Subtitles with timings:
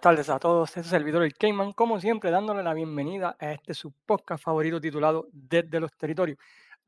[0.00, 3.36] Buenas tardes a todos, este es el servidor el Cayman, como siempre dándole la bienvenida
[3.38, 6.38] a este su podcast favorito titulado Desde los Territorios,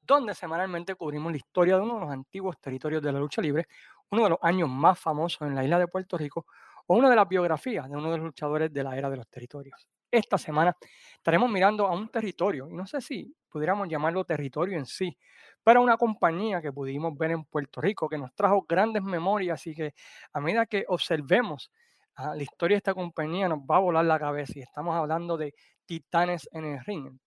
[0.01, 3.69] donde semanalmente cubrimos la historia de uno de los antiguos territorios de la lucha libre,
[4.11, 6.47] uno de los años más famosos en la isla de Puerto Rico
[6.87, 9.29] o una de las biografías de uno de los luchadores de la era de los
[9.29, 9.87] territorios.
[10.11, 10.75] Esta semana
[11.15, 15.19] estaremos mirando a un territorio, y no sé si pudiéramos llamarlo territorio en sí,
[15.63, 19.75] pero una compañía que pudimos ver en Puerto Rico, que nos trajo grandes memorias y
[19.75, 19.93] que
[20.33, 21.71] a medida que observemos
[22.17, 25.55] La historia de esta compañía nos va a volar la cabeza y estamos hablando de
[25.87, 27.19] Titanes en el Ring,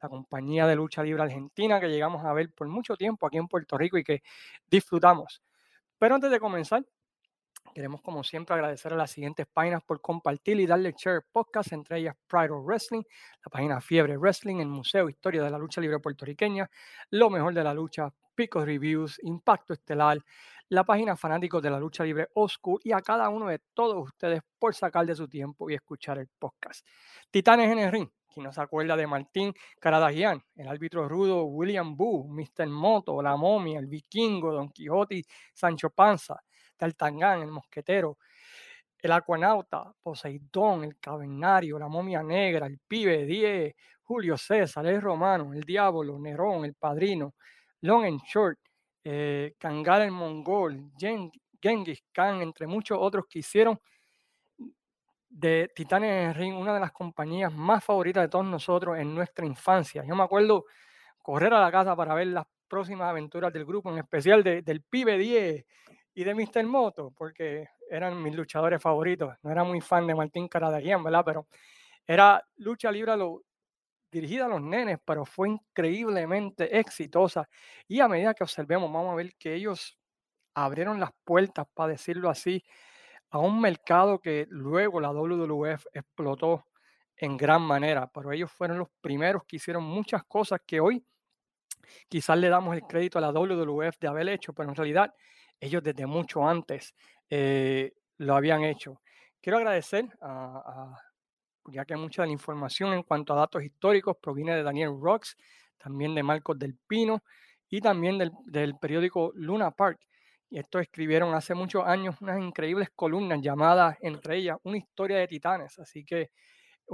[0.00, 3.48] la compañía de lucha libre argentina que llegamos a ver por mucho tiempo aquí en
[3.48, 4.22] Puerto Rico y que
[4.70, 5.42] disfrutamos.
[5.98, 6.86] Pero antes de comenzar,
[7.74, 11.98] queremos como siempre agradecer a las siguientes páginas por compartir y darle share podcast, entre
[11.98, 13.02] ellas Pride of Wrestling,
[13.44, 16.70] la página Fiebre Wrestling, el Museo Historia de la Lucha Libre Puertorriqueña,
[17.10, 20.18] Lo Mejor de la Lucha, Picos Reviews, Impacto Estelar,
[20.70, 24.40] la página Fanáticos de la Lucha Libre Oscuro y a cada uno de todos ustedes
[24.56, 26.86] por sacar de su tiempo y escuchar el podcast.
[27.28, 31.96] Titanes en el ring, quien no se acuerda de Martín Caradagian, el árbitro rudo William
[31.96, 32.68] Boo, Mr.
[32.68, 36.40] Moto, La Momia, el Vikingo, Don Quijote, Sancho Panza,
[36.76, 38.18] Tartangán, el Mosquetero,
[38.96, 45.52] el Acuanauta, Poseidón, el Cavernario, la Momia Negra, el Pibe, Die, Julio César, el Romano,
[45.52, 47.34] el Diablo, Nerón, el Padrino,
[47.80, 48.60] Long and Short,
[49.04, 53.80] eh, Kangal el Mongol, Genghis Khan, entre muchos otros que hicieron
[55.28, 60.04] de Titanes Ring una de las compañías más favoritas de todos nosotros en nuestra infancia.
[60.04, 60.66] Yo me acuerdo
[61.22, 65.18] correr a la casa para ver las próximas aventuras del grupo, en especial del Pibe
[65.18, 65.64] 10
[66.14, 66.64] y de Mr.
[66.64, 69.34] Moto, porque eran mis luchadores favoritos.
[69.42, 71.22] No era muy fan de Martín Caradagian, ¿verdad?
[71.24, 71.46] Pero
[72.06, 73.42] era lucha libre lo,
[74.10, 77.48] dirigida a los nenes, pero fue increíblemente exitosa.
[77.86, 79.98] Y a medida que observemos, vamos a ver que ellos
[80.54, 82.64] abrieron las puertas, para decirlo así,
[83.30, 86.66] a un mercado que luego la WWF explotó
[87.16, 91.04] en gran manera, pero ellos fueron los primeros que hicieron muchas cosas que hoy
[92.08, 95.14] quizás le damos el crédito a la WWF de haber hecho, pero en realidad
[95.60, 96.94] ellos desde mucho antes
[97.28, 99.00] eh, lo habían hecho.
[99.40, 100.96] Quiero agradecer a
[101.66, 105.36] ya que mucha de la información en cuanto a datos históricos proviene de Daniel Rocks,
[105.78, 107.22] también de Marcos del Pino
[107.68, 110.00] y también del, periódico Luna Park.
[110.50, 115.28] Y estos escribieron hace muchos años unas increíbles columnas llamadas, entre ellas, Una historia de
[115.28, 115.78] titanes.
[115.78, 116.30] Así que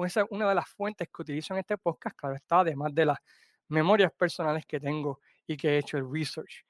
[0.05, 3.07] esa es una de las fuentes que utilizo en este podcast, claro está, además de
[3.07, 3.19] las
[3.69, 6.65] memorias personales que tengo y que he hecho el research.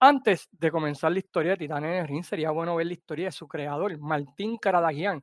[0.00, 3.26] Antes de comenzar la historia de Titanes en el Ring, sería bueno ver la historia
[3.26, 5.22] de su creador, Martín Caradagian,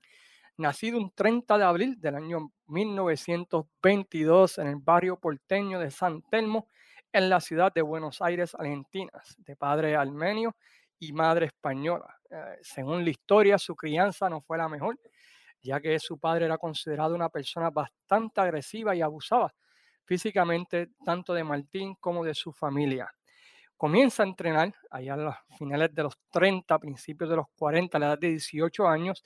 [0.59, 6.67] nacido un 30 de abril del año 1922 en el barrio porteño de San Telmo,
[7.11, 10.55] en la ciudad de Buenos Aires, Argentina, de padre armenio
[10.99, 12.19] y madre española.
[12.29, 14.99] Eh, según la historia, su crianza no fue la mejor,
[15.61, 19.53] ya que su padre era considerado una persona bastante agresiva y abusaba
[20.03, 23.09] físicamente tanto de Martín como de su familia.
[23.79, 27.99] Comienza a entrenar allá a los finales de los 30, principios de los 40, a
[28.01, 29.23] la edad de 18 años,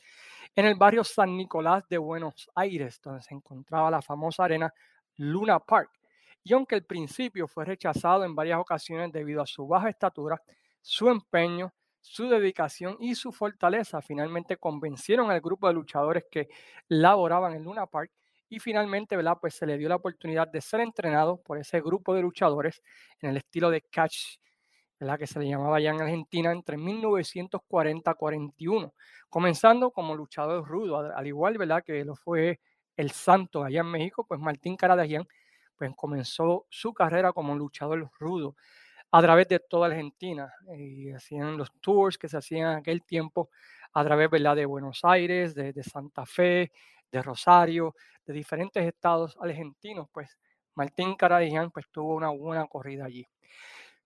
[0.56, 4.72] en el barrio San Nicolás de Buenos Aires, donde se encontraba la famosa arena
[5.16, 5.90] Luna Park.
[6.44, 10.40] Y aunque al principio fue rechazado en varias ocasiones debido a su baja estatura,
[10.84, 16.48] su empeño, su dedicación y su fortaleza finalmente convencieron al grupo de luchadores que
[16.90, 18.12] laboraban en Luna Park
[18.54, 19.38] y finalmente ¿verdad?
[19.42, 22.82] Pues se le dio la oportunidad de ser entrenado por ese grupo de luchadores
[23.22, 24.38] en el estilo de catch
[25.00, 28.94] la que se le llamaba ya en Argentina entre 1940 41,
[29.30, 31.84] comenzando como luchador rudo, al igual ¿verdad?
[31.84, 32.60] que lo fue
[32.96, 35.28] el Santo allá en México, pues Martín Caradagian
[35.76, 38.56] pues comenzó su carrera como luchador rudo
[39.12, 43.50] a través de toda Argentina y hacían los tours que se hacían en aquel tiempo
[43.94, 44.56] a través ¿verdad?
[44.56, 46.72] de Buenos Aires, de Santa Fe,
[47.14, 47.96] de Rosario,
[48.26, 50.38] de diferentes estados argentinos, pues
[50.76, 53.26] Martín Caradagian pues tuvo una buena corrida allí.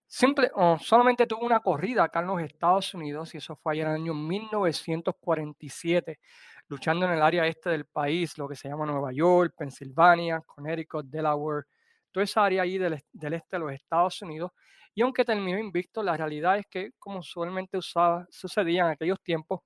[0.05, 3.89] Simple, solamente tuvo una corrida acá en los Estados Unidos y eso fue allá en
[3.89, 6.19] el año 1947,
[6.67, 11.05] luchando en el área este del país, lo que se llama Nueva York, Pensilvania, Connecticut,
[11.07, 11.65] Delaware,
[12.11, 14.51] toda esa área ahí del, este de los Estados Unidos.
[14.95, 19.61] Y aunque terminó invicto, la realidad es que, como usualmente usaba, sucedía en aquellos tiempos,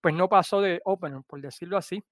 [0.00, 2.02] pues no pasó de opener, por decirlo así,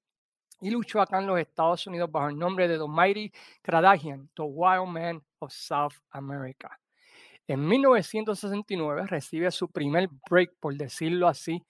[0.61, 4.43] y luchó acá en los Estados Unidos bajo el nombre de The Mighty Kradagian, The
[4.43, 6.79] Wild Man of South America.
[7.47, 11.65] En 1969 recibe su primer break, por decirlo así,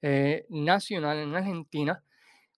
[0.00, 2.02] eh, nacional en Argentina,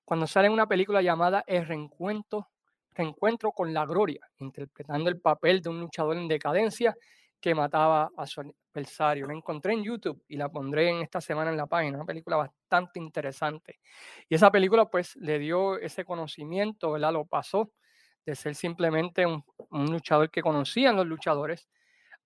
[0.05, 2.49] cuando sale en una película llamada El Reencuentro,
[2.95, 6.97] Reencuentro con la Gloria, interpretando el papel de un luchador en decadencia
[7.41, 9.27] que mataba a su adversario.
[9.27, 12.37] La encontré en YouTube y la pondré en esta semana en la página, una película
[12.37, 13.79] bastante interesante.
[14.29, 17.13] Y esa película pues le dio ese conocimiento, ¿verdad?
[17.13, 17.73] Lo pasó
[18.25, 21.69] de ser simplemente un, luchador que conocían los luchadores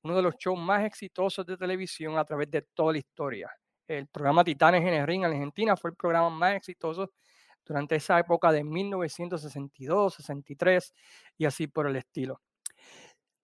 [0.04, 3.50] uno de los shows más exitosos de televisión a través de toda la historia.
[3.86, 7.12] El programa Titanes en el Ring en Argentina fue el programa más exitoso
[7.62, 10.94] durante esa época de 1962, 63
[11.36, 12.40] y así por el estilo.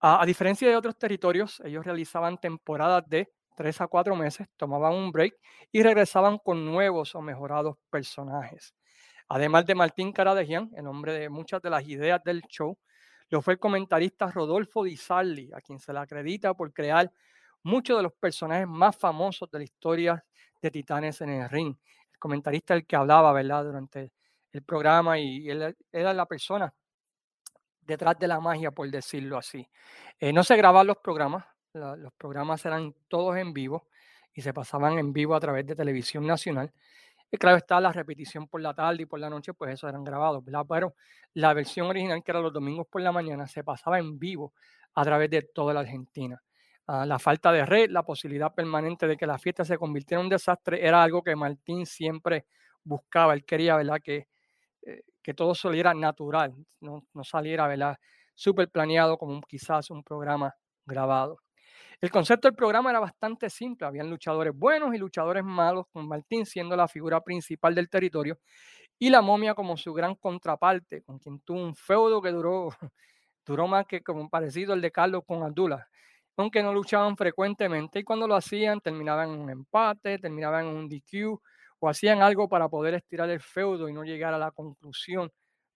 [0.01, 5.11] a diferencia de otros territorios, ellos realizaban temporadas de tres a cuatro meses, tomaban un
[5.11, 5.35] break
[5.69, 8.73] y regresaban con nuevos o mejorados personajes.
[9.27, 12.77] Además de Martín Caradegian, el nombre de muchas de las ideas del show,
[13.27, 17.11] lo fue el comentarista Rodolfo Di Sarli, a quien se le acredita por crear
[17.61, 20.25] muchos de los personajes más famosos de la historia
[20.61, 21.75] de Titanes en el ring.
[22.13, 24.13] El comentarista el que hablaba, ¿verdad?, durante
[24.53, 26.73] el programa y él era la persona
[27.81, 29.67] detrás de la magia, por decirlo así.
[30.17, 31.43] Eh, no se graban los programas,
[31.73, 33.87] los programas eran todos en vivo
[34.33, 36.71] y se pasaban en vivo a través de televisión nacional.
[37.31, 40.03] Y claro está, la repetición por la tarde y por la noche, pues eso eran
[40.03, 40.65] grabados, ¿verdad?
[40.67, 40.95] Pero
[41.33, 44.53] la versión original, que era los domingos por la mañana, se pasaba en vivo
[44.95, 46.41] a través de toda la Argentina.
[46.87, 50.25] Ah, la falta de red, la posibilidad permanente de que la fiesta se convirtiera en
[50.25, 52.45] un desastre, era algo que Martín siempre
[52.83, 53.35] buscaba.
[53.35, 53.99] Él quería, ¿verdad?
[54.03, 54.27] Que,
[54.83, 57.97] eh, que todo saliera natural, no, no saliera, ¿verdad?
[58.33, 61.39] Súper planeado como quizás un programa grabado.
[62.01, 63.85] El concepto del programa era bastante simple.
[63.85, 68.39] Habían luchadores buenos y luchadores malos, con Martín siendo la figura principal del territorio
[68.97, 72.69] y la momia como su gran contraparte, con quien tuvo un feudo que duró,
[73.69, 75.87] más que como parecido al de Carlos con Abdullah.
[76.37, 80.89] Aunque no luchaban frecuentemente y cuando lo hacían terminaban en un empate, terminaban en un
[80.89, 81.37] DQ
[81.79, 85.31] o hacían algo para poder estirar el feudo y no llegar a la conclusión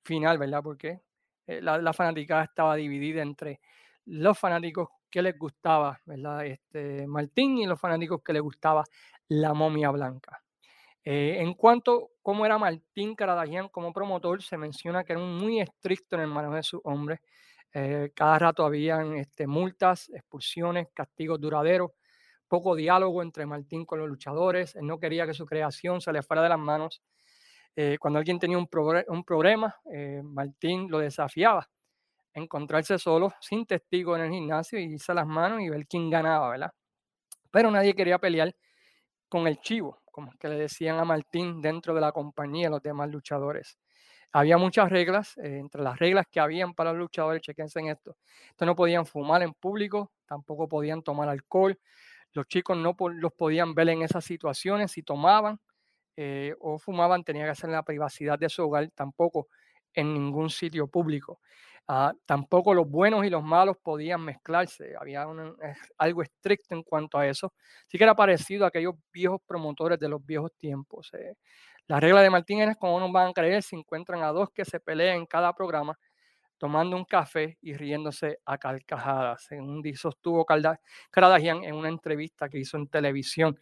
[0.05, 0.61] final, ¿verdad?
[0.63, 1.01] Porque
[1.47, 3.59] eh, la, la fanaticada estaba dividida entre
[4.05, 6.43] los fanáticos que les gustaba, ¿verdad?
[6.43, 8.83] Este, Martín y los fanáticos que les gustaba
[9.27, 10.41] la momia blanca.
[11.05, 15.61] Eh, en cuanto a cómo era Martín Caradagian como promotor, se menciona que era muy
[15.61, 17.19] estricto en el manejo de sus hombres.
[17.75, 21.91] Eh, cada rato habían este, multas, expulsiones, castigos duraderos,
[22.47, 24.75] poco diálogo entre Martín con los luchadores.
[24.75, 27.03] Él no quería que su creación se le fuera de las manos.
[27.75, 28.67] Eh, cuando alguien tenía un,
[29.09, 29.75] un problema,
[30.23, 31.69] Martín lo desafiaba
[32.33, 36.09] encontrarse solo, sin testigo en el gimnasio, y irse a las manos y ver quién
[36.09, 36.71] ganaba, ¿verdad?
[37.51, 38.55] Pero nadie quería pelear
[39.29, 43.09] con el chivo, como que le decían a Martín dentro de la compañía, los demás
[43.09, 43.77] luchadores.
[44.31, 48.17] Había muchas reglas, eh, entre las reglas que habían para los luchadores, chequense en esto.
[48.59, 51.79] No podían fumar en público, tampoco podían tomar alcohol.
[52.33, 54.91] Los chicos no los podían ver en esas situaciones.
[54.91, 55.59] Si tomaban
[56.17, 58.89] eh, o fumaban, tenía que hacer en la privacidad de su hogar.
[58.95, 59.49] Tampoco
[59.93, 61.39] en ningún sitio público.
[61.87, 65.25] Ah, tampoco los buenos y los malos podían mezclarse, había
[65.97, 67.53] algo estricto en cuanto a eso.
[67.87, 71.09] Sí que era parecido a aquellos viejos promotores de los viejos tiempos.
[71.13, 71.35] Eh.
[71.87, 74.63] La regla de Martín es como no van a creer si encuentran a dos que
[74.63, 75.97] se pelean en cada programa
[76.63, 79.43] tomando un café y riéndose a carcajadas.
[79.43, 80.45] Según sostuvo
[81.11, 83.59] Caradagian en una entrevista que hizo en televisión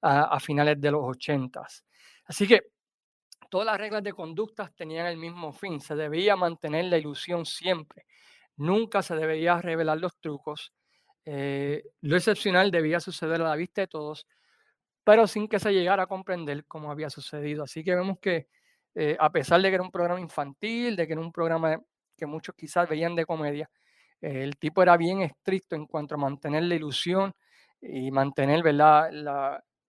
[0.00, 1.84] a, finales de los ochentas.
[2.26, 2.73] Así que
[3.54, 5.80] todas las reglas de conducta tenían el mismo fin.
[5.80, 8.04] Se debía mantener la ilusión siempre.
[8.56, 10.72] Nunca se debería revelar los trucos.
[11.24, 14.26] Eh, lo excepcional debía suceder a la vista de todos,
[15.04, 17.62] pero sin que se llegara a comprender cómo había sucedido.
[17.62, 18.48] Así que vemos que
[18.96, 21.80] eh, a pesar de que era un programa infantil, de que era un programa
[22.16, 23.70] que muchos quizás veían de comedia,
[24.20, 27.32] el tipo era bien estricto en cuanto a mantener la ilusión
[27.80, 29.12] y mantener ¿verdad?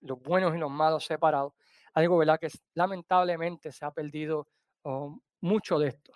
[0.01, 1.53] los buenos y los malos separados.
[1.95, 2.39] Algo ¿verdad?
[2.39, 4.47] que lamentablemente se ha perdido
[4.83, 6.13] oh, mucho de esto.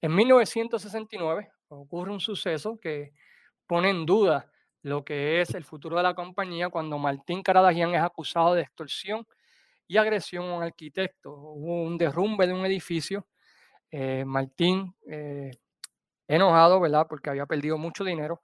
[0.00, 3.12] En 1969 ocurre un suceso que
[3.66, 4.50] pone en duda
[4.82, 9.26] lo que es el futuro de la compañía cuando Martín Caradagian es acusado de extorsión
[9.86, 11.32] y agresión a un arquitecto.
[11.32, 13.26] Hubo un derrumbe de un edificio
[13.90, 15.50] eh, Martín, eh,
[16.28, 17.06] enojado, ¿verdad?
[17.08, 18.42] Porque había perdido mucho dinero,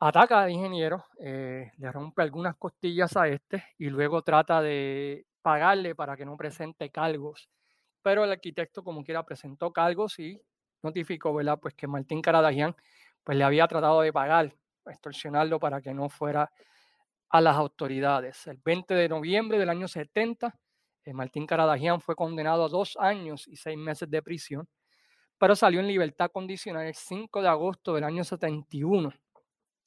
[0.00, 5.94] ataca al ingeniero, eh, le rompe algunas costillas a este y luego trata de pagarle
[5.94, 7.48] para que no presente cargos.
[8.02, 10.42] Pero el arquitecto, como quiera, presentó cargos y
[10.82, 11.60] notificó, ¿verdad?
[11.62, 12.74] Pues que Martín Caradagian
[13.22, 14.52] pues le había tratado de pagar,
[14.86, 16.50] extorsionarlo para que no fuera
[17.28, 18.44] a las autoridades.
[18.48, 20.52] El 20 de noviembre del año 70,
[21.04, 24.66] eh, Martín Caradagian fue condenado a dos años y seis meses de prisión,
[25.38, 29.12] pero salió en libertad condicional el 5 de agosto del año 71.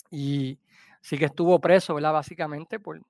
[0.10, 0.58] Y
[1.02, 2.14] sí que estuvo preso, ¿verdad?
[2.14, 3.02] Básicamente por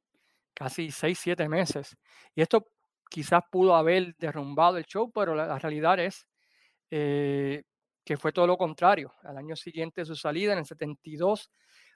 [0.60, 1.96] casi seis, siete meses.
[2.36, 2.68] Y esto
[3.10, 6.28] quizás pudo haber derrumbado el show, pero la, realidad es
[6.92, 7.64] eh,
[8.04, 9.14] que fue todo lo contrario.
[9.24, 11.50] Al año siguiente de su salida, en el 72,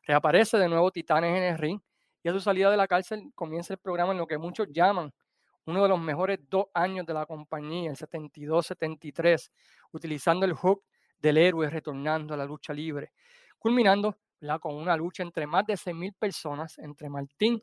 [0.03, 1.81] reaparece de nuevo Titanes en el ring
[2.23, 5.13] y a su salida de la cárcel comienza el programa en lo que muchos llaman
[5.65, 9.51] uno de los mejores dos años de la compañía, el 72-73,
[9.91, 10.85] utilizando el hook
[11.19, 13.11] del héroe retornando a la lucha libre,
[13.59, 14.17] culminando
[14.61, 17.61] con una lucha entre más de 6.000 personas, entre Martín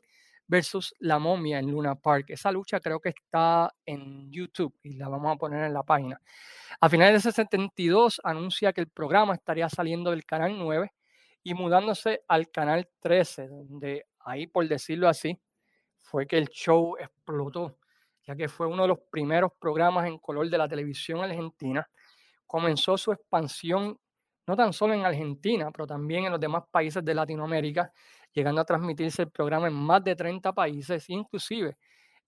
[0.51, 2.25] versus la momia en Luna Park.
[2.27, 6.19] Esa lucha creo que está en YouTube y la vamos a poner en la página.
[6.81, 10.91] A finales de ese 72 anuncia que el programa estaría saliendo del canal 9
[11.43, 15.39] y mudándose al canal 13, donde ahí, por decirlo así,
[15.95, 17.77] fue que el show explotó
[18.27, 21.89] ya que fue uno de los primeros programas en color de la televisión argentina.
[22.45, 23.97] Comenzó su expansión
[24.47, 27.91] no tan solo en Argentina, pero también en los demás países de Latinoamérica,
[28.33, 31.77] llegando a transmitirse el programa en más de 30 países, inclusive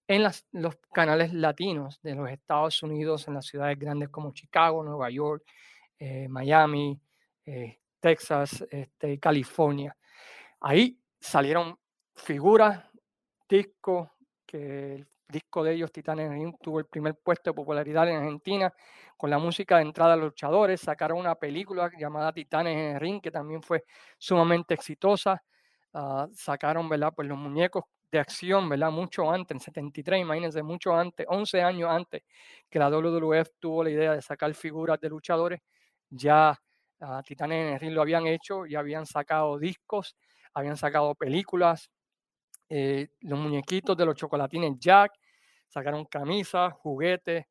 [0.08, 5.10] en los canales latinos de los Estados Unidos, en las ciudades grandes como Chicago, Nueva
[5.10, 5.44] York,
[5.98, 7.00] eh, Miami,
[7.46, 9.96] eh, Texas, este, California.
[10.60, 11.78] Ahí salieron
[12.14, 12.84] figuras,
[13.48, 14.10] discos
[14.46, 18.74] que disco de ellos, Titanes Ring, tuvo el primer puesto de popularidad en Argentina
[19.18, 20.80] con la música de entrada de los luchadores.
[20.80, 23.84] Sacaron una película llamada Titanes en el Ring, que también fue
[24.18, 25.44] sumamente exitosa.
[25.94, 27.14] Ah, sacaron, ¿verdad?
[27.16, 28.92] Pues los muñecos de acción, ¿verdad?
[28.92, 32.24] Mucho antes, en 73, imagínense, mucho antes, 11 años antes
[32.70, 35.62] que la WWF tuvo la idea de sacar figuras de luchadores.
[36.10, 36.60] Ya
[37.02, 40.16] uh, Titanes en el Ring lo habían hecho, ya habían sacado discos,
[40.54, 41.90] habían sacado películas,
[42.70, 45.14] eh, los muñequitos de los chocolatines Jack,
[45.70, 47.46] sacaron camisas, juguetes.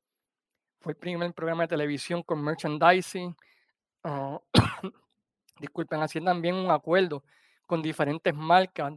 [0.81, 3.37] Fue el primer programa de televisión con merchandising.
[4.05, 4.41] Ah,
[5.61, 7.25] disculpen, hacían también un acuerdo
[7.67, 8.93] con diferentes marcas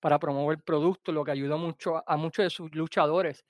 [0.00, 3.44] para promover productos, lo que ayudó mucho a muchos de sus luchadores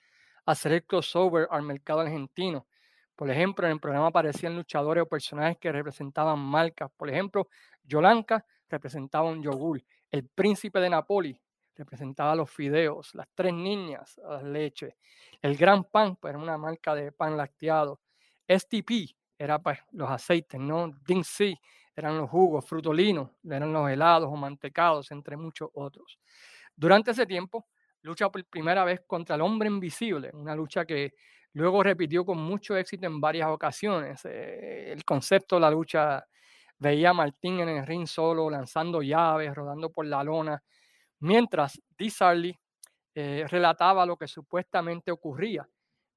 [0.45, 2.67] a hacer el crossover al mercado argentino.
[3.15, 6.91] Por ejemplo, en el programa aparecían luchadores o personajes que representaban marcas.
[6.95, 7.47] Por ejemplo,
[7.83, 9.81] Yolanka representaba un yogur.
[10.11, 11.39] El príncipe de Napoli
[11.75, 14.95] representaba los fideos, las tres niñas, las leche.
[15.41, 17.99] El gran pan, pues era una marca de pan lacteado.
[18.47, 20.93] STP era pues los aceites, ¿no?
[21.23, 21.59] C
[21.95, 26.19] eran los jugos, frutolinos, eran los helados o mantecados, entre muchos otros.
[26.75, 27.67] Durante ese tiempo,
[28.01, 31.13] lucha por primera vez contra el hombre invisible, una lucha que
[31.53, 34.21] luego repitió con mucho éxito en varias ocasiones.
[34.25, 36.25] Eh, el concepto de la lucha
[36.77, 40.61] veía a Martín en el ring solo, lanzando llaves, rodando por la lona,
[41.19, 42.57] Mientras Dee Sarley
[43.13, 45.67] eh, relataba lo que supuestamente ocurría,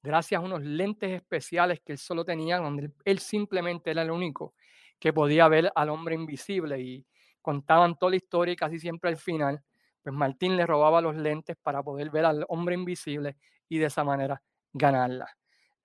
[0.02, 4.54] gracias a unos lentes especiales que él solo tenía, donde él, simplemente era el único
[4.98, 7.06] que podía ver al hombre invisible y
[7.40, 9.62] contaban toda la historia y casi siempre al final,
[10.02, 13.36] pues Martín le robaba los lentes para poder ver al hombre invisible
[13.68, 15.28] y de esa manera ganarla.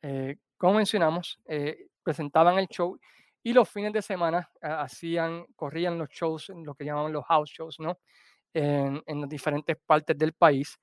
[0.01, 2.98] Eh, como mencionamos, eh, presentaban el show
[3.41, 7.79] y los fines de semana hacían, corrían los shows, lo que llamaban los house shows,
[7.79, 8.00] ¿no?
[8.53, 10.79] En, las diferentes partes del país,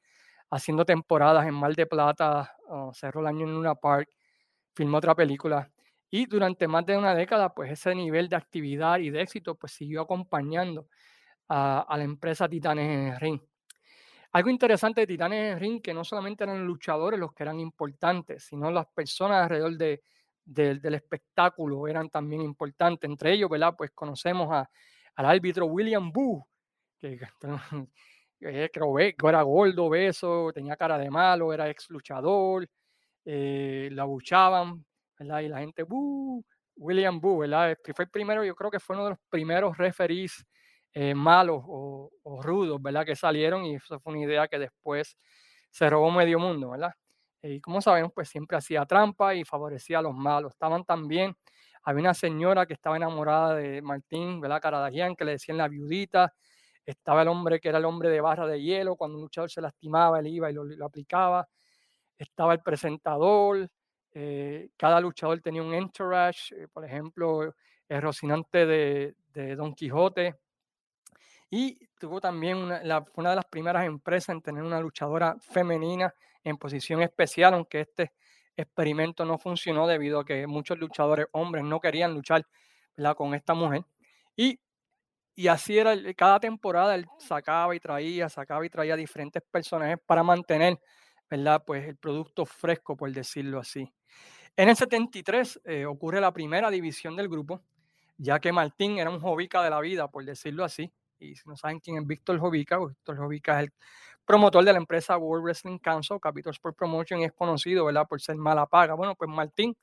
[0.50, 2.54] haciendo temporadas en Mar de Plata,
[2.92, 4.10] cerró el año en Luna Park,
[4.74, 5.70] filmó otra película.
[6.10, 9.72] Y durante más de una década, pues ese nivel de actividad y de éxito, pues
[9.72, 10.88] siguió acompañando
[11.48, 13.40] a, a la empresa Titanes en el Ring.
[14.32, 18.44] Algo interesante de Titanes en Ring, que no solamente eran luchadores los que eran importantes,
[18.44, 20.02] sino las personas alrededor de,
[20.44, 23.08] del espectáculo eran también importantes.
[23.08, 23.74] Entre ellos, ¿verdad?
[23.76, 24.68] Pues conocemos a,
[25.16, 26.46] al árbitro William Boo,
[26.98, 27.28] que, que
[29.28, 32.68] era gordo, beso, tenía cara de malo, era ex luchador,
[33.24, 34.84] eh, la buchaban,
[35.20, 35.40] ¿verdad?
[35.40, 36.42] Y la gente, Boo,
[36.76, 37.76] William Boo, ¿verdad?
[37.94, 40.44] fue el primero, yo creo que fue uno de los primeros referees
[40.94, 42.10] eh, malos o,
[42.42, 43.04] rudos, ¿verdad?
[43.04, 45.16] Que salieron y eso fue una idea que después
[45.70, 46.94] se robó medio mundo, ¿verdad?
[47.42, 50.52] Y como sabemos, pues siempre hacía trampa y favorecía a los malos.
[50.52, 51.36] Estaban también,
[51.82, 54.60] había una señora que estaba enamorada de Martín, ¿verdad?
[54.60, 56.34] Caradagian, que le decían la viudita.
[56.86, 59.60] Estaba el hombre que era el hombre de barra de hielo, cuando un luchador se
[59.60, 61.46] lastimaba, él iba y lo, aplicaba.
[62.18, 63.70] Estaba el presentador,
[64.12, 67.54] eh, cada luchador tenía un entourage, eh, por ejemplo,
[67.88, 69.14] el Rocinante de,
[69.56, 70.36] Don Quijote,
[71.50, 76.14] y tuvo también una, una de las primeras empresas en tener una luchadora femenina
[76.44, 78.12] en posición especial, aunque este
[78.56, 82.46] experimento no funcionó debido a que muchos luchadores hombres no querían luchar
[83.16, 83.84] con esta mujer.
[84.36, 84.60] Y,
[85.34, 90.22] y así era, cada temporada él sacaba y traía, sacaba y traía diferentes personajes para
[90.22, 90.78] mantener
[91.30, 91.62] ¿verdad?
[91.64, 93.92] Pues el producto fresco, por decirlo así.
[94.56, 97.62] En el 73 eh, ocurre la primera división del grupo,
[98.18, 101.56] ya que Martín era un jovica de la vida, por decirlo así, y si no
[101.56, 103.72] saben quién es Víctor Jovica, pues, Víctor Jovica es el
[104.24, 108.20] promotor de la empresa World Wrestling Council, Capital Sport Promotion, y es conocido, ¿verdad?, por
[108.20, 108.94] ser mala paga.
[108.94, 109.76] Bueno, pues Martín,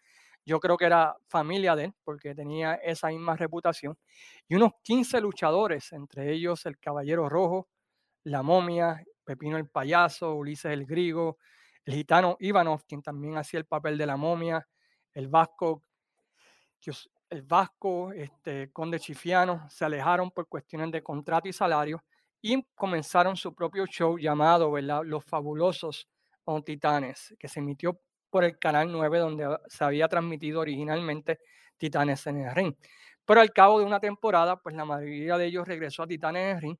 [0.45, 3.97] yo creo que era familia de él, porque tenía esa misma reputación.
[4.47, 7.67] Y unos 15 luchadores, entre ellos el Caballero Rojo,
[8.23, 11.37] la Momia, Pepino el Payaso, Ulises el Griego,
[11.83, 14.65] el gitano Ivanov, quien también hacía el papel de la Momia,
[15.13, 15.83] el Vasco
[17.29, 22.03] el Vasco, este, Conde Chifiano, se alejaron por cuestiones de contrato y salario
[22.41, 26.07] y comenzaron su propio show llamado Los Fabulosos
[26.63, 31.39] Titanes, que se emitió por el Canal 9, donde se había transmitido originalmente
[31.77, 32.75] Titanes en el Ring.
[33.25, 36.55] Pero al cabo de una temporada, pues la mayoría de ellos regresó a Titanes en
[36.55, 36.77] el Ring,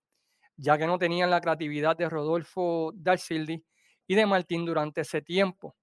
[0.57, 3.63] ya que no tenían la creatividad de Rodolfo Darcildi
[4.07, 5.75] y de Martín durante ese tiempo.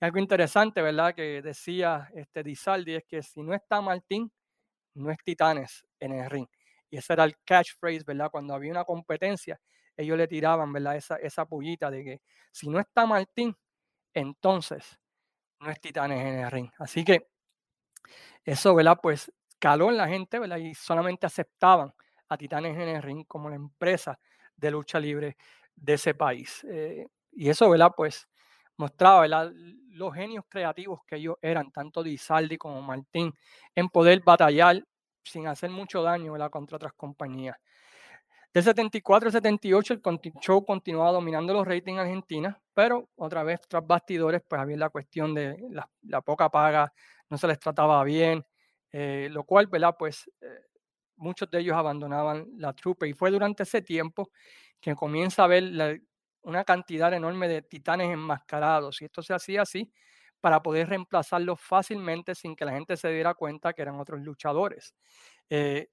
[0.00, 1.14] Algo interesante, ¿verdad?
[1.14, 4.30] Que decía este es que si no está Martín,
[4.94, 6.46] no es Titanes en el ring.
[6.90, 8.30] Y ese era el catchphrase, ¿verdad?
[8.30, 9.60] Cuando había una competencia,
[9.96, 10.96] ellos le tiraban, ¿verdad?
[10.96, 12.20] Esa, esa pullita de que
[12.52, 13.56] si no está Martín,
[14.14, 14.98] entonces
[15.58, 16.70] no es Titanes en el ring.
[16.78, 17.28] Así que
[18.44, 18.98] eso, ¿verdad?
[19.02, 20.58] Pues caló en la gente, ¿verdad?
[20.58, 21.92] Y solamente aceptaban
[22.28, 24.18] a Titanes en el ring como la empresa
[24.56, 25.36] de lucha libre
[25.74, 26.64] de ese país.
[26.68, 27.92] Eh, y eso, ¿verdad?
[27.96, 28.28] Pues
[28.76, 33.32] mostraba los genios creativos que ellos eran, tanto Di Saldi como Martín,
[33.74, 34.84] en poder batallar
[35.22, 37.56] sin hacer mucho daño contra otras compañías.
[38.52, 43.60] Del 74 al 78 el show continuaba dominando los ratings en Argentina, pero otra vez
[43.68, 46.92] tras bastidores pues había la cuestión de la, poca paga,
[47.28, 48.44] no se les trataba bien,
[48.90, 49.94] eh, lo cual, ¿verdad?
[49.98, 50.67] Pues eh,
[51.18, 54.30] muchos de ellos abandonaban la trupe y fue durante ese tiempo
[54.80, 56.00] que comienza a ver
[56.42, 59.02] una cantidad enorme de titanes enmascarados.
[59.02, 59.92] Y esto se hacía así
[60.40, 64.94] para poder reemplazarlos fácilmente sin que la gente se diera cuenta que eran otros luchadores.
[65.50, 65.88] Eh,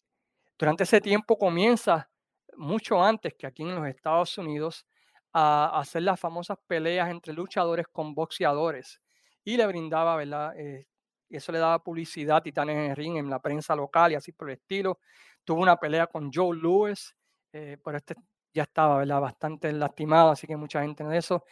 [0.58, 2.10] durante ese tiempo comienza,
[2.56, 4.86] mucho antes que aquí en los Estados Unidos,
[5.34, 9.02] a, hacer las famosas peleas entre luchadores con boxeadores.
[9.44, 10.58] Y le brindaba, ¿verdad?
[10.58, 10.88] Eh,
[11.30, 14.32] eso le daba publicidad a Titanes en el ring en la prensa local y así
[14.32, 15.00] por el estilo.
[15.44, 17.16] Tuvo una pelea con Joe Lewis,
[17.52, 18.16] eh, por este
[18.54, 21.44] ya estaba bastante lastimado, así que mucha gente en eso.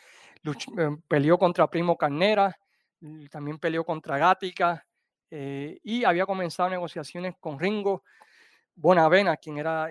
[0.45, 2.57] Eh, peleó contra Primo Carnera,
[3.29, 4.85] también peleó contra Gática
[5.29, 8.03] eh, y había comenzado negociaciones con Ringo
[8.75, 9.89] Bonavena, quien era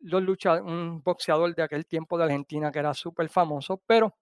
[0.00, 4.16] lucha, un boxeador de aquel tiempo de Argentina que era súper famoso, pero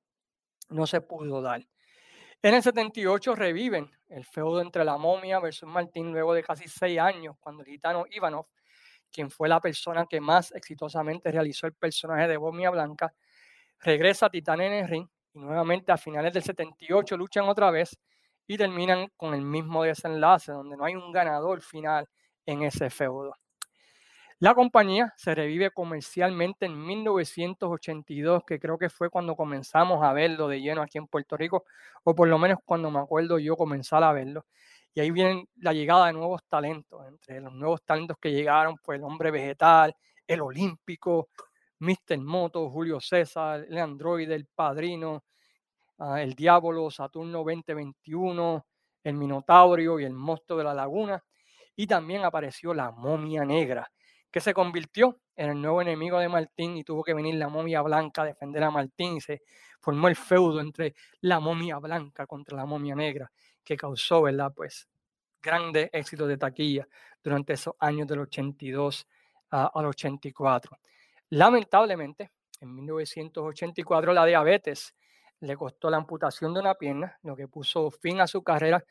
[0.71, 1.65] no se pudo dar.
[2.41, 6.99] En el 78 reviven el feudo entre la momia versus Martín luego de casi seis
[7.01, 8.47] años, cuando el gitano Ivanov
[9.11, 13.13] quien fue la persona que más exitosamente realizó el personaje de Bomia Blanca,
[13.81, 17.99] regresa a Titán en el ring y nuevamente a finales del 78 luchan otra vez
[18.47, 22.09] y terminan con el mismo desenlace, donde no hay un ganador final
[22.47, 23.35] en ese feudo.
[24.41, 30.47] La compañía se revive comercialmente en 1982, que creo que fue cuando comenzamos a verlo
[30.47, 31.65] de lleno aquí en Puerto Rico,
[32.05, 34.47] o por lo menos cuando me acuerdo yo comenzar a verlo.
[34.95, 37.05] Y ahí viene la llegada de nuevos talentos.
[37.09, 41.31] Entre los nuevos talentos que llegaron, pues el hombre vegetal, el olímpico,
[41.81, 42.19] Mr.
[42.19, 45.25] Moto, Julio César, el androide, el padrino,
[45.99, 48.67] ah, el diablo, Saturno 2021,
[49.03, 51.25] el Minotaurio y el monstruo de la laguna.
[51.75, 53.91] Y también apareció la momia negra,
[54.31, 57.81] que se convirtió en el nuevo enemigo de Martín y tuvo que venir la momia
[57.83, 59.43] blanca a defender a Martín y se
[59.81, 63.31] formó el feudo entre la momia blanca contra la momia negra,
[63.65, 64.53] que causó, ¿verdad?
[64.55, 64.89] Pues
[65.41, 66.87] grande éxito de taquilla
[67.23, 69.07] durante esos años del 82
[69.51, 70.79] al 84.
[71.31, 74.95] Lamentablemente, en 1984 la diabetes
[75.41, 78.85] le costó la amputación de una pierna, lo que puso fin a su carrera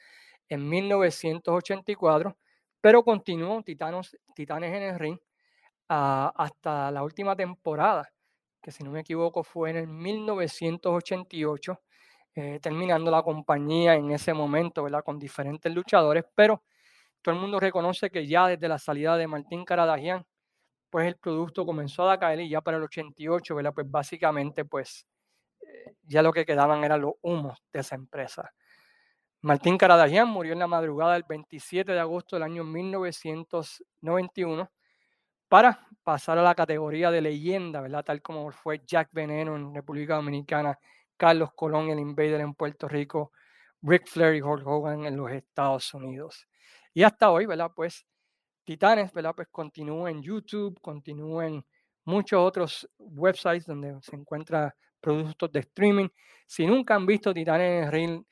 [0.48, 2.38] en 1984,
[2.80, 5.20] pero continuó Titanos, Titanes en el ring
[5.90, 8.10] hasta la última temporada,
[8.62, 11.82] que si no me equivoco fue en el 1988,
[12.36, 15.04] eh, terminando la compañía en ese momento, ¿verdad?
[15.04, 16.64] Con diferentes luchadores, pero
[17.22, 20.26] todo el mundo reconoce que ya desde la salida de Martín Caradagian,
[20.90, 23.74] pues el producto comenzó a caer y ya para el 88, ¿verdad?
[23.74, 25.06] Pues básicamente, pues
[25.62, 28.52] eh, ya lo que quedaban eran los humos de esa empresa.
[29.42, 34.70] Martín Caradagian murió en la madrugada del 27 de agosto del año 1991
[35.50, 38.04] para pasar a la categoría de leyenda, ¿verdad?
[38.04, 40.80] Tal como fue Jack Veneno en República Dominicana,
[41.18, 43.32] Carlos Colón, el Invader en Puerto Rico,
[43.82, 46.48] Rick Flair y Hulk Hogan en los Estados Unidos.
[46.94, 47.72] Y hasta hoy, ¿verdad?
[47.76, 48.06] Pues
[48.64, 49.34] Titanes, ¿verdad?
[49.36, 51.66] Pues continúa en YouTube, continúa en
[52.06, 56.10] muchos otros websites donde se encuentran productos de streaming.
[56.46, 58.26] Si nunca han visto Titanes en Ring,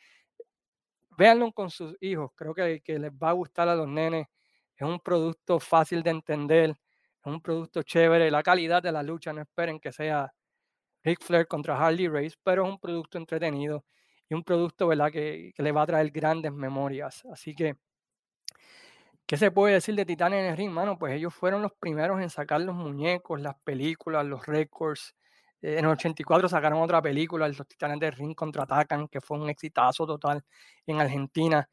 [1.17, 2.31] véanlo con sus hijos.
[2.35, 4.27] Creo que, que les va a gustar a los nenes.
[4.75, 6.75] Es un producto fácil de entender,
[7.25, 8.31] es un producto chévere.
[8.31, 10.33] La calidad de la lucha, no esperen que sea
[11.03, 13.85] Ric Flair contra Harley Race, pero es un producto entretenido
[14.29, 15.11] y un producto ¿verdad?
[15.11, 17.23] Que, que le va a traer grandes memorias.
[17.31, 17.75] Así que
[19.27, 20.99] ¿Qué se puede decir de Titanes en el ring, mano?
[20.99, 25.15] Pues ellos fueron los primeros en sacar los muñecos, las películas, los récords.
[25.63, 30.05] En el 84 sacaron otra película, Los Titanes del Ring contraatacan, que fue un exitazo
[30.05, 30.43] total
[30.85, 31.67] en Argentina.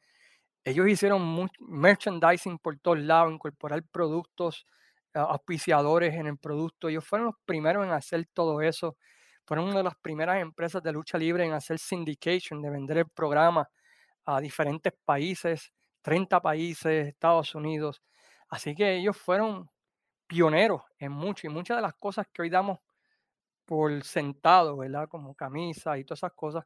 [0.63, 4.65] Ellos hicieron merchandising por todos lados, incorporar productos,
[5.13, 6.89] auspiciadores en el producto.
[6.89, 8.97] Ellos fueron los primeros en hacer todo eso.
[9.45, 13.09] Fueron una de las primeras empresas de lucha libre en hacer syndication, de vender el
[13.09, 13.69] programa
[14.25, 15.73] a diferentes países
[16.03, 18.03] 30 países, Estados Unidos.
[18.49, 19.69] Así que ellos fueron
[20.27, 22.79] pioneros en mucho y muchas de las cosas que hoy damos
[23.65, 25.07] por sentado, ¿verdad?
[25.09, 26.65] Como camisa y todas esas cosas,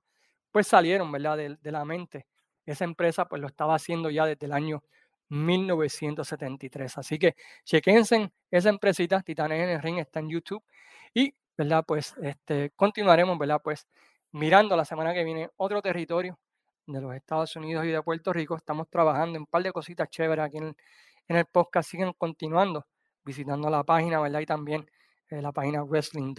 [0.51, 1.37] pues salieron, ¿verdad?
[1.37, 2.27] De, la mente.
[2.65, 4.83] Esa empresa pues lo estaba haciendo ya desde el año
[5.29, 6.97] 1973.
[6.97, 10.63] Así que chequense esa empresita, Titanes en el Ring, está en YouTube.
[11.13, 11.83] Y, ¿verdad?
[11.85, 13.61] Pues este, continuaremos, ¿verdad?
[13.63, 13.87] Pues
[14.31, 16.37] mirando la semana que viene otro territorio
[16.85, 18.55] de los Estados Unidos y de Puerto Rico.
[18.55, 20.75] Estamos trabajando en un par de cositas chéveres aquí en
[21.27, 21.89] el, podcast.
[21.89, 22.85] Siguen continuando
[23.23, 24.39] visitando la página, ¿verdad?
[24.39, 24.89] Y también
[25.29, 26.33] eh, la página Wrestling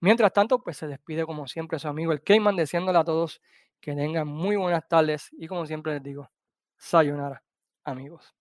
[0.00, 3.40] Mientras tanto, pues se despide como siempre su amigo el Cayman, deseándole a todos
[3.80, 6.30] que tengan muy buenas tardes y como siempre les digo,
[6.76, 7.42] sayonara,
[7.84, 8.34] amigos.